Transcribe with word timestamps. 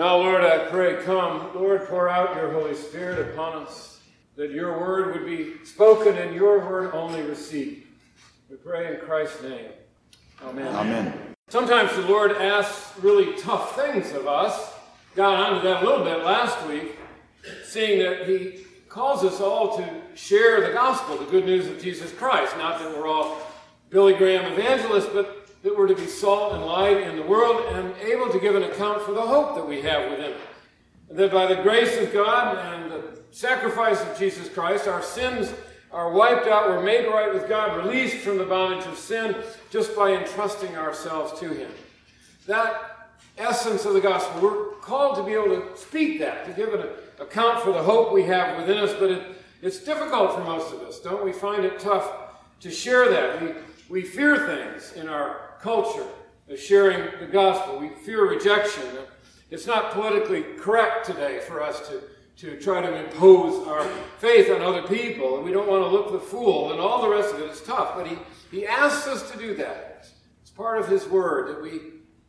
Now, 0.00 0.16
Lord, 0.16 0.42
I 0.42 0.56
pray, 0.70 0.96
come. 1.04 1.50
Lord, 1.54 1.86
pour 1.86 2.08
out 2.08 2.34
your 2.34 2.50
Holy 2.52 2.74
Spirit 2.74 3.18
upon 3.18 3.64
us, 3.64 4.00
that 4.34 4.50
your 4.50 4.80
word 4.80 5.12
would 5.14 5.26
be 5.26 5.62
spoken 5.62 6.16
and 6.16 6.34
your 6.34 6.60
word 6.60 6.94
only 6.94 7.20
received. 7.20 7.86
We 8.48 8.56
pray 8.56 8.94
in 8.94 9.00
Christ's 9.00 9.42
name. 9.42 9.66
Amen. 10.42 10.74
Amen. 10.74 11.34
Sometimes 11.48 11.94
the 11.94 12.06
Lord 12.06 12.32
asks 12.32 12.98
really 13.00 13.38
tough 13.42 13.76
things 13.76 14.12
of 14.12 14.26
us. 14.26 14.72
Got 15.14 15.34
onto 15.34 15.68
that 15.68 15.82
a 15.82 15.86
little 15.86 16.02
bit 16.02 16.24
last 16.24 16.66
week, 16.66 16.96
seeing 17.66 17.98
that 17.98 18.26
He 18.26 18.64
calls 18.88 19.22
us 19.22 19.38
all 19.38 19.76
to 19.76 19.86
share 20.14 20.66
the 20.66 20.72
gospel, 20.72 21.18
the 21.18 21.30
good 21.30 21.44
news 21.44 21.66
of 21.66 21.78
Jesus 21.78 22.10
Christ. 22.10 22.56
Not 22.56 22.78
that 22.78 22.96
we're 22.96 23.06
all 23.06 23.36
Billy 23.90 24.14
Graham 24.14 24.50
evangelists, 24.50 25.10
but 25.12 25.39
that 25.62 25.76
we're 25.76 25.88
to 25.88 25.94
be 25.94 26.06
salt 26.06 26.54
and 26.54 26.64
light 26.64 26.96
in 26.98 27.16
the 27.16 27.22
world 27.22 27.66
and 27.74 27.94
able 28.02 28.30
to 28.30 28.40
give 28.40 28.54
an 28.54 28.62
account 28.62 29.02
for 29.02 29.12
the 29.12 29.20
hope 29.20 29.54
that 29.54 29.66
we 29.66 29.82
have 29.82 30.10
within 30.10 30.32
it. 30.32 30.40
And 31.10 31.18
that 31.18 31.32
by 31.32 31.46
the 31.46 31.62
grace 31.62 31.98
of 31.98 32.12
God 32.12 32.56
and 32.56 32.90
the 32.90 33.18
sacrifice 33.30 34.00
of 34.00 34.18
Jesus 34.18 34.48
Christ, 34.48 34.88
our 34.88 35.02
sins 35.02 35.52
are 35.92 36.12
wiped 36.12 36.46
out, 36.46 36.68
we're 36.68 36.82
made 36.82 37.06
right 37.08 37.32
with 37.32 37.48
God, 37.48 37.84
released 37.84 38.18
from 38.18 38.38
the 38.38 38.44
bondage 38.44 38.86
of 38.86 38.96
sin 38.96 39.34
just 39.70 39.94
by 39.96 40.12
entrusting 40.12 40.76
ourselves 40.76 41.38
to 41.40 41.48
Him. 41.48 41.70
That 42.46 43.08
essence 43.36 43.84
of 43.84 43.94
the 43.94 44.00
gospel, 44.00 44.40
we're 44.40 44.70
called 44.76 45.16
to 45.16 45.24
be 45.24 45.32
able 45.32 45.60
to 45.60 45.76
speak 45.76 46.20
that, 46.20 46.46
to 46.46 46.52
give 46.52 46.72
an 46.74 46.86
account 47.18 47.62
for 47.62 47.72
the 47.72 47.82
hope 47.82 48.12
we 48.12 48.22
have 48.22 48.56
within 48.56 48.78
us, 48.78 48.94
but 48.94 49.10
it, 49.10 49.22
it's 49.62 49.82
difficult 49.82 50.34
for 50.34 50.44
most 50.44 50.72
of 50.72 50.80
us. 50.82 51.00
Don't 51.00 51.24
we 51.24 51.32
find 51.32 51.64
it 51.64 51.80
tough 51.80 52.08
to 52.60 52.70
share 52.70 53.10
that? 53.10 53.42
We, 53.42 53.52
we 53.88 54.02
fear 54.02 54.46
things 54.46 54.92
in 54.92 55.08
our 55.08 55.49
culture 55.62 56.06
of 56.48 56.58
sharing 56.58 57.18
the 57.20 57.26
gospel. 57.26 57.78
We 57.78 57.88
fear 57.88 58.28
rejection. 58.28 58.84
It's 59.50 59.66
not 59.66 59.92
politically 59.92 60.42
correct 60.58 61.06
today 61.06 61.40
for 61.40 61.62
us 61.62 61.88
to, 61.88 62.02
to 62.38 62.60
try 62.60 62.80
to 62.80 63.04
impose 63.04 63.66
our 63.66 63.84
faith 64.18 64.50
on 64.50 64.62
other 64.62 64.82
people, 64.86 65.36
and 65.36 65.44
we 65.44 65.52
don't 65.52 65.68
want 65.68 65.82
to 65.82 65.88
look 65.88 66.12
the 66.12 66.20
fool, 66.20 66.72
and 66.72 66.80
all 66.80 67.02
the 67.02 67.08
rest 67.08 67.34
of 67.34 67.40
it 67.40 67.50
is 67.50 67.60
tough. 67.62 67.94
But 67.96 68.06
he, 68.06 68.16
he 68.50 68.66
asks 68.66 69.06
us 69.06 69.30
to 69.30 69.38
do 69.38 69.54
that. 69.56 70.08
It's 70.40 70.50
part 70.50 70.78
of 70.78 70.88
his 70.88 71.06
word 71.06 71.48
that 71.48 71.62
we, 71.62 71.80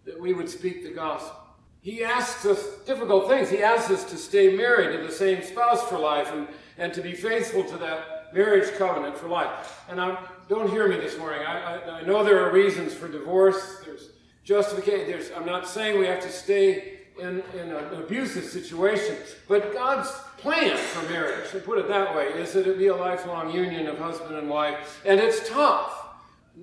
that 0.05 0.19
we 0.19 0.33
would 0.33 0.49
speak 0.49 0.83
the 0.83 0.91
gospel. 0.91 1.37
He 1.81 2.03
asks 2.03 2.45
us 2.45 2.63
difficult 2.85 3.27
things. 3.27 3.49
He 3.49 3.63
asks 3.63 3.89
us 3.89 4.03
to 4.05 4.17
stay 4.17 4.55
married 4.55 4.95
to 4.95 5.03
the 5.03 5.11
same 5.11 5.41
spouse 5.41 5.81
for 5.83 5.97
life 5.97 6.31
and, 6.31 6.47
and 6.77 6.93
to 6.93 7.01
be 7.01 7.13
faithful 7.13 7.63
to 7.63 7.77
that 7.77 8.33
marriage 8.33 8.71
covenant 8.77 9.17
for 9.17 9.27
life. 9.27 9.81
And 9.89 9.99
I'm, 9.99 10.17
don't 10.47 10.69
hear 10.69 10.87
me 10.87 10.97
this 10.97 11.17
morning. 11.17 11.41
I, 11.45 11.75
I, 11.75 11.99
I, 11.99 12.01
know 12.03 12.23
there 12.23 12.45
are 12.45 12.51
reasons 12.51 12.93
for 12.93 13.07
divorce. 13.07 13.81
There's 13.85 14.09
justification. 14.43 15.07
There's, 15.07 15.31
I'm 15.31 15.45
not 15.45 15.67
saying 15.67 15.99
we 15.99 16.05
have 16.07 16.21
to 16.21 16.29
stay 16.29 16.99
in, 17.19 17.43
in 17.53 17.71
an 17.71 18.01
abusive 18.01 18.45
situation, 18.45 19.15
but 19.47 19.73
God's 19.73 20.11
plan 20.37 20.75
for 20.77 21.07
marriage, 21.09 21.51
to 21.51 21.59
put 21.59 21.77
it 21.77 21.87
that 21.87 22.15
way, 22.15 22.25
is 22.27 22.53
that 22.53 22.67
it 22.67 22.77
be 22.77 22.87
a 22.87 22.95
lifelong 22.95 23.53
union 23.53 23.87
of 23.87 23.97
husband 23.99 24.35
and 24.35 24.49
wife. 24.49 25.01
And 25.05 25.19
it's 25.19 25.47
tough. 25.49 25.97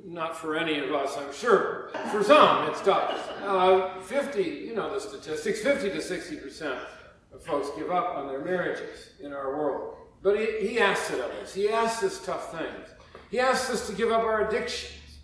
Not 0.04 0.36
for 0.36 0.56
any 0.56 0.78
of 0.78 0.92
us, 0.92 1.16
I'm 1.16 1.32
sure. 1.32 1.90
For 2.10 2.22
some, 2.22 2.68
it's 2.68 2.82
tough. 2.82 3.30
Uh, 3.42 3.98
50, 4.00 4.42
you 4.42 4.74
know 4.74 4.92
the 4.92 5.00
statistics, 5.00 5.62
50 5.62 5.90
to 5.90 5.96
60% 5.96 6.78
of 7.32 7.42
folks 7.42 7.70
give 7.76 7.90
up 7.90 8.16
on 8.16 8.26
their 8.26 8.44
marriages 8.44 9.10
in 9.20 9.32
our 9.32 9.56
world. 9.56 9.96
But 10.22 10.38
he, 10.38 10.68
he 10.68 10.80
asks 10.80 11.10
it 11.10 11.20
of 11.20 11.30
us. 11.42 11.54
He 11.54 11.70
asks 11.70 12.02
us 12.02 12.24
tough 12.24 12.52
things. 12.52 12.88
He 13.30 13.38
asks 13.38 13.70
us 13.70 13.86
to 13.88 13.92
give 13.92 14.10
up 14.10 14.22
our 14.22 14.48
addictions, 14.48 15.18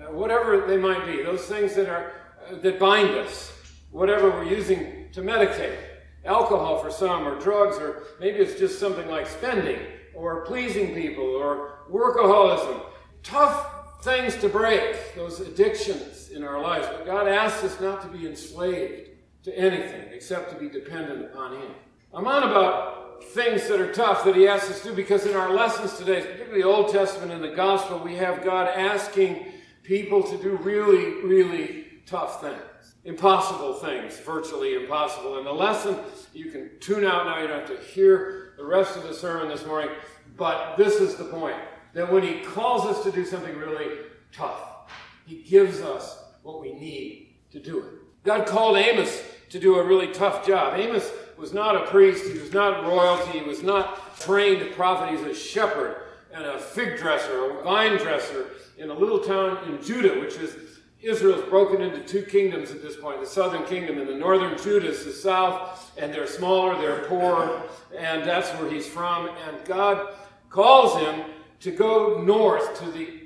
uh, 0.00 0.12
whatever 0.12 0.66
they 0.66 0.76
might 0.76 1.04
be, 1.06 1.22
those 1.22 1.42
things 1.46 1.74
that 1.74 1.88
are 1.88 2.12
uh, 2.48 2.56
that 2.56 2.78
bind 2.78 3.10
us, 3.10 3.52
whatever 3.90 4.30
we're 4.30 4.44
using 4.44 5.08
to 5.12 5.20
medicate, 5.20 5.76
alcohol 6.24 6.78
for 6.78 6.90
some, 6.90 7.26
or 7.26 7.38
drugs, 7.40 7.76
or 7.76 8.04
maybe 8.20 8.38
it's 8.38 8.58
just 8.58 8.78
something 8.78 9.08
like 9.08 9.26
spending, 9.26 9.80
or 10.14 10.44
pleasing 10.44 10.94
people, 10.94 11.24
or 11.24 11.80
workaholism. 11.90 12.82
Tough 13.22 14.02
things 14.02 14.36
to 14.36 14.48
break, 14.48 15.14
those 15.14 15.40
addictions 15.40 16.30
in 16.30 16.44
our 16.44 16.60
lives. 16.60 16.86
But 16.86 17.04
God 17.04 17.28
asks 17.28 17.64
us 17.64 17.80
not 17.80 18.00
to 18.02 18.08
be 18.08 18.26
enslaved 18.26 19.10
to 19.44 19.58
anything 19.58 20.06
except 20.12 20.50
to 20.50 20.56
be 20.56 20.68
dependent 20.68 21.24
upon 21.24 21.56
Him. 21.56 21.70
I'm 22.14 22.26
on 22.26 22.44
about 22.44 23.09
things 23.22 23.68
that 23.68 23.80
are 23.80 23.92
tough 23.92 24.24
that 24.24 24.34
he 24.34 24.48
asks 24.48 24.70
us 24.70 24.82
to 24.82 24.88
do 24.88 24.94
because 24.94 25.26
in 25.26 25.36
our 25.36 25.52
lessons 25.52 25.96
today, 25.96 26.20
particularly 26.20 26.62
the 26.62 26.68
Old 26.68 26.92
Testament 26.92 27.32
and 27.32 27.42
the 27.42 27.54
Gospel, 27.54 27.98
we 27.98 28.16
have 28.16 28.42
God 28.42 28.68
asking 28.68 29.46
people 29.82 30.22
to 30.22 30.36
do 30.38 30.56
really, 30.56 31.22
really 31.22 31.86
tough 32.06 32.40
things. 32.40 32.60
Impossible 33.04 33.74
things, 33.74 34.18
virtually 34.20 34.74
impossible. 34.74 35.38
And 35.38 35.46
the 35.46 35.52
lesson, 35.52 35.96
you 36.34 36.50
can 36.50 36.70
tune 36.80 37.04
out 37.04 37.26
now, 37.26 37.40
you 37.40 37.48
don't 37.48 37.66
have 37.66 37.78
to 37.78 37.84
hear 37.84 38.54
the 38.56 38.64
rest 38.64 38.96
of 38.96 39.04
the 39.04 39.14
sermon 39.14 39.48
this 39.48 39.64
morning, 39.64 39.90
but 40.36 40.76
this 40.76 40.96
is 40.96 41.16
the 41.16 41.24
point 41.24 41.56
that 41.94 42.12
when 42.12 42.22
he 42.22 42.40
calls 42.40 42.84
us 42.84 43.02
to 43.04 43.10
do 43.10 43.24
something 43.24 43.56
really 43.56 43.98
tough, 44.32 44.90
he 45.26 45.42
gives 45.42 45.80
us 45.80 46.22
what 46.42 46.60
we 46.60 46.72
need 46.72 47.36
to 47.52 47.60
do 47.60 47.78
it. 47.78 47.84
God 48.24 48.46
called 48.46 48.76
Amos 48.76 49.22
to 49.50 49.58
do 49.58 49.76
a 49.76 49.84
really 49.84 50.08
tough 50.08 50.46
job. 50.46 50.78
Amos 50.78 51.10
was 51.40 51.52
not 51.54 51.74
a 51.74 51.86
priest, 51.86 52.30
he 52.30 52.38
was 52.38 52.52
not 52.52 52.84
royalty, 52.84 53.38
he 53.38 53.44
was 53.44 53.62
not 53.62 54.18
trained 54.20 54.60
to 54.60 54.66
prophet, 54.74 55.10
he's 55.10 55.26
a 55.26 55.34
shepherd 55.34 55.96
and 56.32 56.44
a 56.44 56.58
fig 56.58 56.98
dresser, 56.98 57.50
a 57.50 57.62
vine 57.62 57.96
dresser 57.96 58.50
in 58.76 58.90
a 58.90 58.94
little 58.94 59.18
town 59.18 59.58
in 59.66 59.82
Judah, 59.82 60.20
which 60.20 60.36
is 60.36 60.54
Israel's 61.00 61.48
broken 61.48 61.80
into 61.80 62.00
two 62.00 62.22
kingdoms 62.22 62.70
at 62.70 62.82
this 62.82 62.96
point 62.96 63.20
the 63.20 63.26
southern 63.26 63.64
kingdom 63.64 63.98
and 63.98 64.06
the 64.06 64.14
northern 64.14 64.56
Judah 64.58 64.88
is 64.88 65.04
the 65.04 65.12
south, 65.12 65.92
and 65.96 66.12
they're 66.12 66.26
smaller, 66.26 66.78
they're 66.78 67.04
poor, 67.06 67.62
and 67.96 68.22
that's 68.22 68.50
where 68.60 68.70
he's 68.70 68.86
from. 68.86 69.28
And 69.48 69.64
God 69.64 70.14
calls 70.50 71.00
him 71.00 71.24
to 71.60 71.70
go 71.70 72.20
north 72.22 72.78
to 72.80 72.90
the 72.90 73.18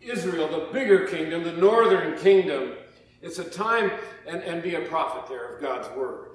Israel, 0.00 0.48
the 0.48 0.72
bigger 0.72 1.06
kingdom, 1.06 1.42
the 1.42 1.52
northern 1.52 2.18
kingdom. 2.18 2.74
It's 3.22 3.38
a 3.38 3.44
time, 3.44 3.92
and, 4.26 4.42
and 4.42 4.62
be 4.62 4.74
a 4.74 4.80
prophet 4.80 5.26
there 5.28 5.54
of 5.54 5.62
God's 5.62 5.88
word. 5.96 6.31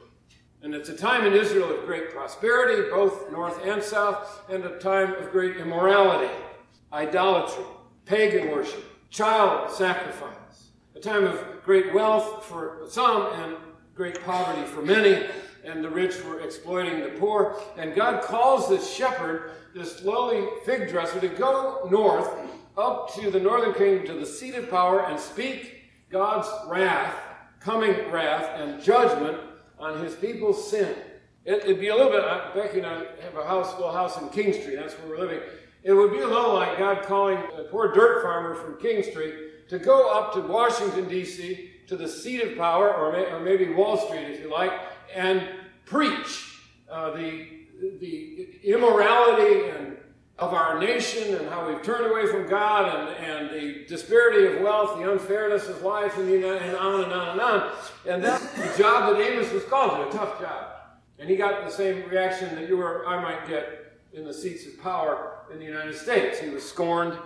And 0.64 0.74
it's 0.74 0.90
a 0.90 0.98
time 0.98 1.26
in 1.26 1.34
Israel 1.34 1.70
of 1.70 1.86
great 1.86 2.12
prosperity, 2.12 2.90
both 2.90 3.32
north 3.32 3.64
and 3.64 3.82
south, 3.82 4.42
and 4.50 4.66
a 4.66 4.80
time 4.80 5.14
of 5.14 5.32
great 5.32 5.58
immorality, 5.58 6.34
idolatry, 6.92 7.64
pagan 8.06 8.52
worship, 8.52 8.84
child 9.12 9.72
sacrifice. 9.72 10.70
A 10.96 11.00
time 11.00 11.26
of 11.26 11.40
great 11.64 11.94
wealth 11.94 12.44
for 12.46 12.82
some 12.90 13.28
and 13.34 13.56
great 13.94 14.24
poverty 14.26 14.64
for 14.64 14.82
many, 14.82 15.28
and 15.64 15.84
the 15.84 15.90
rich 15.90 16.24
were 16.24 16.40
exploiting 16.40 17.02
the 17.02 17.10
poor. 17.20 17.56
And 17.78 17.94
God 17.94 18.24
calls 18.24 18.68
this 18.68 18.92
shepherd, 18.92 19.52
this 19.76 20.04
lowly 20.04 20.48
fig 20.66 20.90
dresser, 20.90 21.20
to 21.20 21.28
go 21.28 21.88
north 21.92 22.30
up 22.76 23.14
to 23.16 23.30
the 23.30 23.40
northern 23.40 23.74
kingdom, 23.74 24.08
to 24.08 24.14
the 24.14 24.26
seat 24.26 24.56
of 24.56 24.70
power, 24.72 25.06
and 25.06 25.20
speak 25.20 25.84
God's 26.10 26.48
wrath, 26.68 27.16
coming 27.60 28.10
wrath, 28.12 28.60
and 28.60 28.82
judgment 28.82 29.38
on 29.80 30.04
his 30.04 30.16
people's 30.16 30.70
sin. 30.70 30.96
It, 31.46 31.66
would 31.66 31.80
be 31.80 31.88
a 31.88 31.96
little 31.96 32.12
bit, 32.12 32.24
Becky 32.54 32.80
and 32.80 32.88
I 32.88 33.06
have 33.22 33.38
a 33.38 33.48
house, 33.48 33.74
little 33.76 33.94
house 33.94 34.22
in 34.22 34.28
Kingstree, 34.30 34.76
that's 34.76 34.94
where 34.96 35.10
we're 35.10 35.20
living. 35.20 35.40
It 35.84 35.94
would 35.94 36.12
be 36.12 36.20
a 36.20 36.28
little 36.28 36.54
like 36.54 36.78
God 36.78 37.04
calling 37.04 37.38
a 37.58 37.64
poor 37.64 37.94
dirt 37.94 38.22
farmer 38.22 38.54
from 38.56 38.76
Kingstree 38.76 39.52
to 39.70 39.80
go 39.80 40.12
up 40.12 40.34
to 40.34 40.42
Washington, 40.42 41.08
D.C., 41.08 41.72
to 41.88 41.96
the 41.96 42.08
seat 42.08 42.42
of 42.42 42.58
power, 42.58 42.94
or, 42.94 43.14
may, 43.14 43.32
or 43.32 43.40
maybe 43.40 43.70
Wall 43.70 43.98
Street, 43.98 44.28
if 44.28 44.42
you 44.42 44.52
like, 44.52 44.74
and 45.16 45.42
preach 45.86 46.60
uh, 46.92 47.12
the, 47.12 47.48
the 48.02 48.50
immorality 48.66 49.70
and 49.70 49.87
of 50.40 50.54
our 50.54 50.80
nation 50.80 51.36
and 51.36 51.50
how 51.50 51.68
we've 51.68 51.82
turned 51.82 52.06
away 52.06 52.28
from 52.28 52.48
God 52.48 52.96
and, 52.96 53.26
and 53.26 53.50
the 53.50 53.86
disparity 53.86 54.46
of 54.46 54.62
wealth, 54.62 55.00
the 55.00 55.12
unfairness 55.12 55.68
of 55.68 55.82
life, 55.82 56.16
and, 56.18 56.28
the, 56.28 56.60
and 56.60 56.76
on 56.76 57.04
and 57.04 57.12
on 57.12 57.30
and 57.30 57.42
on. 57.42 57.72
And 58.08 58.24
that's 58.24 58.46
the 58.54 58.78
job 58.78 59.16
that 59.16 59.22
Amos 59.22 59.52
was 59.52 59.64
called 59.64 59.92
to, 59.92 60.08
a 60.10 60.20
tough 60.20 60.40
job. 60.40 60.74
And 61.18 61.28
he 61.28 61.36
got 61.36 61.66
the 61.66 61.72
same 61.72 62.08
reaction 62.08 62.54
that 62.56 62.70
you 62.70 62.80
or 62.80 63.08
I 63.08 63.20
might 63.20 63.48
get 63.48 64.00
in 64.14 64.26
the 64.26 64.34
seats 64.34 64.68
of 64.68 64.80
power 64.80 65.40
in 65.52 65.58
the 65.58 65.66
United 65.66 65.96
States. 65.96 66.40
He 66.40 66.50
was 66.50 66.64
scorned, 66.64 67.18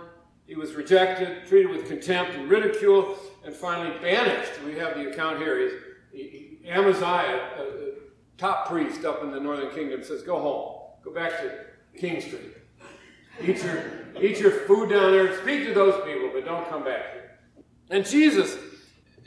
he 0.46 0.54
was 0.54 0.72
rejected, 0.72 1.46
treated 1.46 1.70
with 1.70 1.86
contempt 1.86 2.34
and 2.34 2.48
ridicule, 2.48 3.16
and 3.44 3.54
finally 3.54 3.96
banished. 3.98 4.52
We 4.64 4.78
have 4.78 4.96
the 4.96 5.10
account 5.10 5.38
here. 5.38 5.80
He, 6.12 6.58
he, 6.62 6.68
Amaziah, 6.68 7.50
a, 7.58 7.62
a 7.62 7.90
top 8.38 8.68
priest 8.68 9.04
up 9.04 9.22
in 9.22 9.30
the 9.30 9.40
northern 9.40 9.70
kingdom, 9.74 10.02
says, 10.02 10.22
Go 10.22 10.40
home, 10.40 11.04
go 11.04 11.12
back 11.12 11.32
to 11.42 11.64
Kingstree. 11.98 12.61
Eat 13.40 13.62
your, 13.62 13.84
eat 14.20 14.38
your 14.38 14.50
food 14.50 14.90
down 14.90 15.12
there. 15.12 15.40
Speak 15.42 15.64
to 15.66 15.74
those 15.74 16.04
people, 16.04 16.30
but 16.32 16.44
don't 16.44 16.68
come 16.68 16.84
back 16.84 17.12
here. 17.12 17.38
And 17.90 18.06
Jesus 18.06 18.56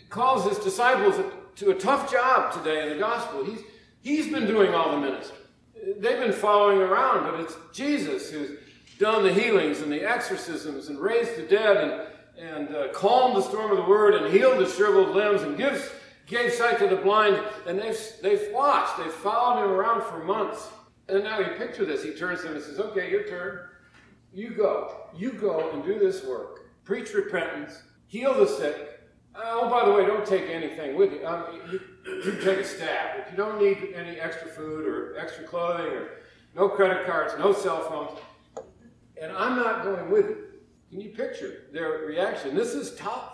calls 0.09 0.47
his 0.47 0.63
disciples 0.63 1.19
to 1.55 1.71
a 1.71 1.75
tough 1.75 2.11
job 2.11 2.53
today 2.53 2.83
in 2.83 2.89
the 2.89 2.99
gospel. 2.99 3.43
He's, 3.43 3.59
he's 4.01 4.31
been 4.31 4.47
doing 4.47 4.73
all 4.73 4.91
the 4.91 4.99
ministry. 4.99 5.37
They've 5.97 6.19
been 6.19 6.33
following 6.33 6.79
around, 6.79 7.29
but 7.29 7.39
it's 7.39 7.55
Jesus 7.73 8.31
who's 8.31 8.57
done 8.97 9.23
the 9.23 9.33
healings 9.33 9.81
and 9.81 9.91
the 9.91 10.03
exorcisms 10.03 10.87
and 10.87 10.99
raised 10.99 11.35
the 11.35 11.43
dead 11.43 11.77
and, 11.77 12.47
and 12.49 12.75
uh, 12.75 12.87
calmed 12.93 13.35
the 13.35 13.41
storm 13.41 13.71
of 13.71 13.77
the 13.77 13.83
word 13.83 14.15
and 14.15 14.33
healed 14.33 14.59
the 14.59 14.69
shriveled 14.69 15.15
limbs 15.15 15.41
and 15.41 15.57
gives 15.57 15.89
gave 16.27 16.51
sight 16.53 16.79
to 16.79 16.87
the 16.87 16.95
blind, 16.95 17.39
and 17.67 17.79
they've, 17.79 17.99
they've 18.21 18.51
watched, 18.51 18.97
they've 18.97 19.11
followed 19.11 19.63
him 19.63 19.71
around 19.71 20.03
for 20.03 20.23
months. 20.23 20.69
And 21.07 21.23
now 21.23 21.39
you 21.39 21.45
picture 21.57 21.85
this. 21.85 22.03
He 22.03 22.11
turns 22.11 22.41
to 22.41 22.47
them 22.47 22.55
and 22.55 22.63
says, 22.63 22.79
Okay, 22.79 23.11
your 23.11 23.27
turn. 23.27 23.59
You 24.35 24.49
go. 24.49 24.93
You 25.15 25.31
go 25.31 25.71
and 25.71 25.81
do 25.85 25.97
this 25.97 26.25
work. 26.25 26.67
Preach 26.83 27.13
repentance. 27.13 27.81
Heal 28.07 28.33
the 28.33 28.45
sick. 28.45 28.99
Oh, 29.33 29.69
by 29.69 29.85
the 29.85 29.93
way, 29.93 30.05
don't 30.05 30.25
take 30.25 30.49
anything 30.49 30.97
with 30.97 31.13
you. 31.13 31.25
Um, 31.25 31.45
you, 31.71 31.79
you 32.05 32.41
take 32.41 32.59
a 32.59 32.63
staff. 32.65 33.17
If 33.17 33.31
you 33.31 33.37
don't 33.37 33.61
need 33.61 33.93
any 33.95 34.19
extra 34.19 34.49
food 34.49 34.85
or 34.85 35.17
extra 35.17 35.45
clothing 35.45 35.85
or 35.85 36.09
no 36.53 36.67
credit 36.67 37.05
cards, 37.05 37.33
no 37.39 37.53
cell 37.53 37.81
phones, 37.83 38.19
and 39.21 39.31
I'm 39.31 39.55
not 39.55 39.83
going 39.83 40.11
with 40.11 40.25
you. 40.25 40.37
Can 40.89 40.99
you 40.99 41.11
picture 41.11 41.67
their 41.71 41.99
reaction? 42.05 42.55
This 42.55 42.73
is 42.73 42.93
tough. 42.95 43.31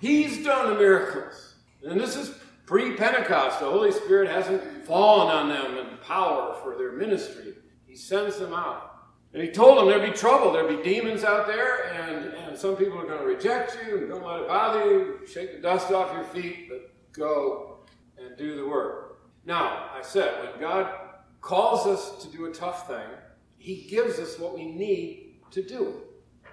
He's 0.00 0.42
done 0.42 0.70
the 0.70 0.78
miracles. 0.78 1.56
And 1.84 2.00
this 2.00 2.16
is 2.16 2.34
pre 2.64 2.96
Pentecost. 2.96 3.60
The 3.60 3.66
Holy 3.66 3.92
Spirit 3.92 4.30
hasn't 4.30 4.86
fallen 4.86 5.28
on 5.28 5.48
them 5.50 5.76
in 5.76 5.98
power 5.98 6.56
for 6.62 6.76
their 6.78 6.92
ministry. 6.92 7.52
He 7.86 7.96
sends 7.96 8.38
them 8.38 8.54
out. 8.54 8.91
And 9.34 9.42
he 9.42 9.50
told 9.50 9.78
them 9.78 9.86
there'd 9.88 10.10
be 10.10 10.16
trouble. 10.16 10.52
There'd 10.52 10.68
be 10.68 10.82
demons 10.82 11.24
out 11.24 11.46
there, 11.46 11.92
and, 11.94 12.26
and 12.34 12.58
some 12.58 12.76
people 12.76 12.98
are 12.98 13.06
going 13.06 13.20
to 13.20 13.24
reject 13.24 13.78
you 13.86 13.98
and 13.98 14.08
don't 14.08 14.24
let 14.24 14.40
it 14.40 14.48
bother 14.48 14.84
you. 14.84 15.20
Shake 15.26 15.54
the 15.54 15.62
dust 15.62 15.90
off 15.90 16.12
your 16.12 16.24
feet, 16.24 16.68
but 16.68 16.92
go 17.12 17.78
and 18.18 18.36
do 18.36 18.56
the 18.56 18.66
work. 18.66 19.20
Now, 19.44 19.90
I 19.94 20.02
said, 20.02 20.44
when 20.44 20.60
God 20.60 20.92
calls 21.40 21.86
us 21.86 22.22
to 22.22 22.30
do 22.30 22.46
a 22.46 22.52
tough 22.52 22.86
thing, 22.86 23.06
he 23.56 23.86
gives 23.88 24.18
us 24.18 24.38
what 24.38 24.54
we 24.54 24.66
need 24.66 25.36
to 25.50 25.62
do 25.62 25.88
it. 25.88 25.94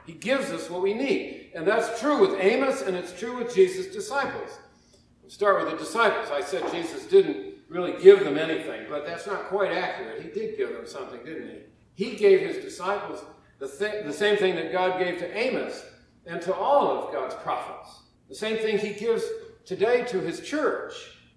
He 0.05 0.13
gives 0.13 0.51
us 0.51 0.69
what 0.69 0.81
we 0.81 0.93
need. 0.93 1.51
And 1.53 1.67
that's 1.67 1.99
true 1.99 2.19
with 2.19 2.39
Amos, 2.39 2.81
and 2.81 2.95
it's 2.95 3.17
true 3.17 3.37
with 3.37 3.53
Jesus' 3.53 3.93
disciples. 3.93 4.57
Start 5.27 5.63
with 5.63 5.71
the 5.71 5.77
disciples. 5.77 6.29
I 6.31 6.41
said 6.41 6.63
Jesus 6.71 7.05
didn't 7.05 7.55
really 7.67 8.01
give 8.01 8.23
them 8.23 8.37
anything, 8.37 8.87
but 8.89 9.05
that's 9.05 9.27
not 9.27 9.45
quite 9.49 9.71
accurate. 9.71 10.23
He 10.23 10.29
did 10.29 10.57
give 10.57 10.69
them 10.69 10.87
something, 10.87 11.23
didn't 11.23 11.49
he? 11.49 11.57
He 11.99 12.15
gave 12.15 12.39
his 12.39 12.63
disciples 12.63 13.21
the, 13.59 13.67
th- 13.67 14.05
the 14.05 14.13
same 14.13 14.37
thing 14.37 14.55
that 14.55 14.71
God 14.71 14.99
gave 14.99 15.19
to 15.19 15.37
Amos 15.37 15.83
and 16.25 16.41
to 16.43 16.55
all 16.55 16.87
of 16.87 17.11
God's 17.11 17.35
prophets. 17.35 18.03
The 18.29 18.35
same 18.35 18.55
thing 18.55 18.77
he 18.77 18.93
gives 18.93 19.25
today 19.65 20.05
to 20.05 20.21
his 20.21 20.39
church. 20.39 20.93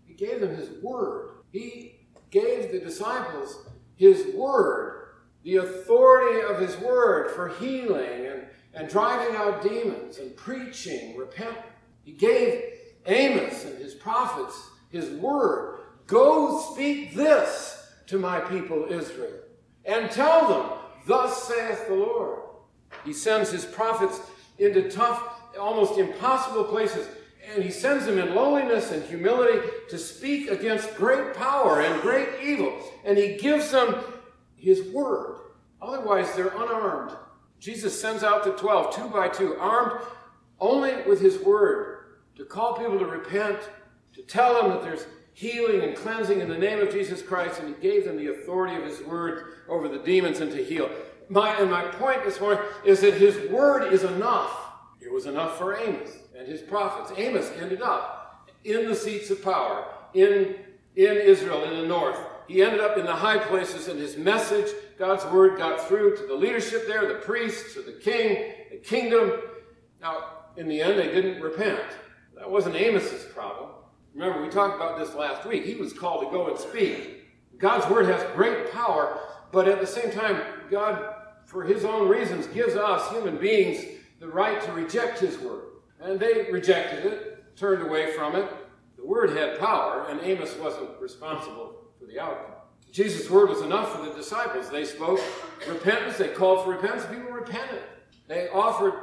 He 0.07 0.15
gave 0.15 0.39
them 0.39 0.55
his 0.55 0.71
word. 0.81 1.31
He 1.51 2.07
gave 2.31 2.71
the 2.71 2.79
disciples 2.79 3.67
his 3.97 4.37
word, 4.37 5.15
the 5.43 5.57
authority 5.57 6.43
of 6.43 6.61
his 6.61 6.77
word 6.77 7.33
for 7.33 7.49
healing 7.49 8.27
and 8.27 8.47
and 8.73 8.89
driving 8.89 9.35
out 9.35 9.65
demons 9.65 10.19
and 10.19 10.37
preaching 10.37 11.17
repent. 11.17 11.59
He 12.05 12.13
gave 12.13 12.63
Amos 13.07 13.65
and 13.65 13.79
his 13.79 13.95
prophets 13.95 14.55
his 14.91 15.11
word 15.11 15.81
Go 16.07 16.61
speak 16.73 17.17
this 17.17 17.85
to 18.07 18.19
my 18.19 18.39
people 18.39 18.87
Israel 18.89 19.42
and 19.85 20.11
tell 20.11 20.49
them, 20.49 20.79
Thus 21.07 21.45
saith 21.45 21.89
the 21.89 21.95
Lord. 21.95 22.41
He 23.05 23.13
sends 23.13 23.51
his 23.51 23.65
prophets 23.65 24.21
into 24.59 24.91
tough, 24.91 25.41
almost 25.59 25.99
impossible 25.99 26.65
places, 26.65 27.09
and 27.53 27.63
he 27.63 27.71
sends 27.71 28.07
them 28.07 28.19
in 28.19 28.35
lowliness 28.35 28.93
and 28.93 29.03
humility 29.05 29.67
to 29.89 29.99
speak 29.99 30.51
against 30.51 30.95
great 30.95 31.35
power 31.35 31.81
and 31.81 32.01
great 32.01 32.29
evil. 32.43 32.79
And 33.05 33.19
he 33.19 33.37
gives 33.37 33.73
them 33.73 33.97
his 34.57 34.83
word. 34.93 35.41
Otherwise, 35.81 36.35
they're 36.37 36.55
unarmed 36.55 37.17
Jesus 37.63 37.99
sends 37.99 38.25
out 38.25 38.43
the 38.43 38.51
12, 38.51 38.97
two 38.97 39.09
by 39.09 39.29
two, 39.29 39.55
armed 39.55 40.05
only 40.59 40.95
with 41.07 41.21
his 41.21 41.39
word, 41.39 42.17
to 42.35 42.45
call 42.45 42.77
people 42.77 42.99
to 42.99 43.07
repent, 43.07 43.57
to 44.15 44.23
tell 44.23 44.55
them 44.55 44.71
that 44.73 44.83
there's 44.83 45.07
healing 45.35 45.83
and 45.83 45.97
cleansing 45.97 46.41
in 46.41 46.49
the 46.49 46.59
name 46.59 46.81
of 46.81 46.91
Jesus 46.91 47.23
Christ, 47.23 47.61
and 47.61 47.75
he 47.75 47.81
gave 47.81 48.05
them 48.05 48.17
the 48.17 48.33
authority 48.33 48.77
of 48.77 48.85
his 48.85 49.01
word 49.03 49.55
over 49.69 49.89
the 49.89 49.99
demons 49.99 50.41
and 50.41 50.53
to 50.53 50.63
heal. 50.63 50.91
My, 51.29 51.55
and 51.57 51.71
my 51.71 51.85
point 51.85 52.25
this 52.25 52.41
morning 52.41 52.63
is 52.85 53.01
that 53.01 53.15
his 53.15 53.51
word 53.51 53.93
is 53.93 54.05
enough. 54.05 54.55
It 55.01 55.13
was 55.13 55.27
enough 55.27 55.57
for 55.59 55.77
Amos 55.77 56.11
and 56.37 56.47
his 56.47 56.61
prophets. 56.61 57.19
Amos 57.19 57.51
ended 57.61 57.83
up 57.83 58.51
in 58.65 58.87
the 58.87 58.95
seats 58.95 59.31
of 59.31 59.43
power 59.43 59.85
in, 60.15 60.57
in 60.97 61.17
Israel 61.17 61.65
in 61.65 61.81
the 61.81 61.87
north. 61.87 62.19
He 62.49 62.63
ended 62.63 62.81
up 62.81 62.99
in 62.99 63.07
the 63.07 63.15
high 63.15 63.39
places, 63.39 63.89
and 63.89 63.99
his 63.99 64.17
message, 64.17 64.69
God's 64.99 65.25
word, 65.27 65.57
got 65.57 65.81
through 65.89 66.17
to 66.17 66.27
the 66.27 66.35
leadership 66.35 66.87
there, 66.87 67.07
the 67.09 67.21
priests, 67.21 67.77
or 67.77 67.83
the 67.83 67.93
king, 67.93 68.53
the 68.71 68.77
kingdom. 68.77 69.33
Now, 70.01 70.25
in 70.57 70.69
the 70.69 70.83
end, 70.83 70.99
they 70.99 71.09
didn't 71.09 71.41
repent. 71.41 71.81
That 72.37 72.51
wasn't 72.51 72.77
Amos's 72.77 73.25
problem. 73.33 73.71
Remember, 74.15 74.43
we 74.43 74.49
talked 74.49 74.77
about 74.77 74.99
this 74.99 75.15
last 75.15 75.47
week. 75.47 75.65
He 75.65 75.75
was 75.75 75.93
called 75.93 76.25
to 76.25 76.31
go 76.31 76.49
and 76.49 76.59
speak. 76.59 77.25
God's 77.59 77.89
word 77.91 78.07
has 78.07 78.23
great 78.35 78.71
power, 78.73 79.21
but 79.53 79.69
at 79.69 79.81
the 79.81 79.87
same 79.87 80.11
time, 80.11 80.43
God, 80.71 81.15
for 81.47 81.63
his 81.63 81.85
own 81.85 82.09
reasons, 82.09 82.47
gives 82.49 82.77
us, 82.77 83.11
human 83.11 83.37
beings, 83.39 83.85
the 84.21 84.29
right 84.29 84.61
to 84.63 84.73
reject 84.73 85.19
his 85.19 85.39
word. 85.39 85.65
And 86.01 86.19
they 86.19 86.51
rejected 86.51 87.07
it, 87.07 87.57
turned 87.57 87.83
away 87.83 88.13
from 88.13 88.37
it. 88.37 88.49
The 88.97 89.07
word 89.07 89.31
had 89.31 89.59
power, 89.59 90.07
and 90.09 90.21
Amos 90.21 90.57
wasn't 90.57 90.91
responsible 91.01 91.75
for 91.99 92.07
the 92.07 92.21
outcome. 92.21 92.57
Jesus' 92.93 93.31
word 93.31 93.49
was 93.49 93.63
enough 93.63 93.97
for 93.97 94.05
the 94.05 94.15
disciples. 94.15 94.69
They 94.69 94.85
spoke 94.85 95.21
repentance, 95.67 96.19
they 96.19 96.29
called 96.29 96.65
for 96.65 96.73
repentance, 96.73 97.07
people 97.07 97.31
repented. 97.31 97.83
They 98.29 98.49
offered 98.49 98.95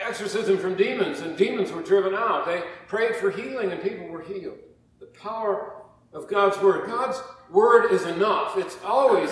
exorcism 0.00 0.58
from 0.58 0.74
demons, 0.76 1.20
and 1.20 1.36
demons 1.36 1.72
were 1.72 1.82
driven 1.82 2.14
out. 2.14 2.46
They 2.46 2.62
prayed 2.88 3.16
for 3.16 3.30
healing, 3.30 3.72
and 3.72 3.82
people 3.82 4.06
were 4.08 4.22
healed. 4.22 4.58
The 4.98 5.06
power 5.06 5.82
of 6.12 6.28
God's 6.28 6.58
word. 6.58 6.86
God's 6.86 7.20
word 7.50 7.92
is 7.92 8.04
enough. 8.06 8.56
It's 8.56 8.76
always 8.84 9.30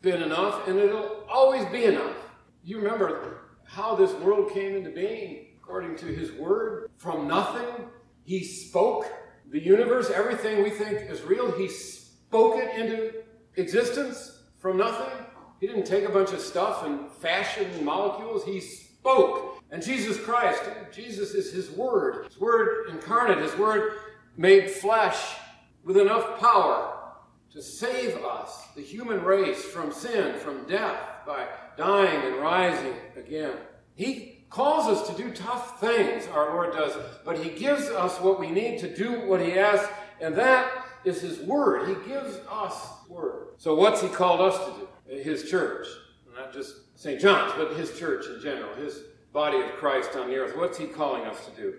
been 0.00 0.22
enough, 0.22 0.68
and 0.68 0.78
it'll 0.78 1.24
always 1.28 1.64
be 1.66 1.84
enough. 1.84 2.16
You 2.64 2.78
remember 2.78 3.38
how 3.64 3.94
this 3.94 4.12
world 4.14 4.52
came 4.52 4.76
into 4.76 4.90
being 4.90 5.46
according 5.62 5.96
to 5.96 6.06
his 6.06 6.32
word? 6.32 6.90
From 6.96 7.26
nothing, 7.26 7.86
he 8.24 8.44
spoke 8.44 9.06
the 9.50 9.62
universe, 9.62 10.10
everything 10.10 10.62
we 10.62 10.70
think 10.70 11.10
is 11.10 11.22
real, 11.22 11.52
he 11.52 11.68
spoke 11.68 12.56
it 12.56 12.74
into 12.74 13.22
existence 13.56 14.42
from 14.58 14.78
nothing. 14.78 15.26
He 15.60 15.66
didn't 15.66 15.84
take 15.84 16.04
a 16.04 16.08
bunch 16.08 16.32
of 16.32 16.40
stuff 16.40 16.84
and 16.86 17.10
fashion 17.10 17.84
molecules. 17.84 18.44
He 18.44 18.60
spoke. 18.60 19.51
And 19.72 19.82
Jesus 19.82 20.20
Christ, 20.20 20.62
Jesus 20.92 21.32
is 21.32 21.50
His 21.50 21.70
Word. 21.70 22.26
His 22.26 22.38
Word 22.38 22.90
incarnate, 22.90 23.38
His 23.38 23.56
Word 23.56 23.94
made 24.36 24.70
flesh 24.70 25.34
with 25.82 25.96
enough 25.96 26.38
power 26.38 26.98
to 27.52 27.62
save 27.62 28.16
us, 28.18 28.66
the 28.76 28.82
human 28.82 29.24
race, 29.24 29.64
from 29.64 29.90
sin, 29.90 30.38
from 30.38 30.66
death, 30.66 31.00
by 31.26 31.46
dying 31.78 32.22
and 32.22 32.36
rising 32.36 32.94
again. 33.16 33.54
He 33.94 34.44
calls 34.50 34.86
us 34.88 35.08
to 35.08 35.22
do 35.22 35.30
tough 35.30 35.80
things, 35.80 36.26
our 36.28 36.52
Lord 36.52 36.74
does, 36.74 36.94
but 37.24 37.38
He 37.38 37.50
gives 37.50 37.88
us 37.88 38.20
what 38.20 38.38
we 38.38 38.50
need 38.50 38.78
to 38.80 38.94
do 38.94 39.26
what 39.26 39.40
He 39.40 39.58
asks, 39.58 39.90
and 40.20 40.34
that 40.36 40.70
is 41.04 41.22
His 41.22 41.40
Word. 41.40 41.88
He 41.88 41.94
gives 42.06 42.38
us 42.50 42.88
Word. 43.08 43.54
So, 43.56 43.74
what's 43.74 44.02
He 44.02 44.08
called 44.08 44.42
us 44.42 44.58
to 44.66 44.80
do? 44.80 45.22
His 45.22 45.50
church. 45.50 45.86
Not 46.34 46.52
just 46.52 46.98
St. 46.98 47.20
John's, 47.20 47.52
but 47.56 47.74
His 47.74 47.98
church 47.98 48.26
in 48.26 48.40
general, 48.42 48.74
His 48.74 48.98
body 49.32 49.60
of 49.60 49.72
Christ 49.72 50.16
on 50.16 50.28
the 50.28 50.36
earth. 50.36 50.56
What's 50.56 50.78
He 50.78 50.86
calling 50.86 51.24
us 51.24 51.44
to 51.46 51.50
do? 51.52 51.74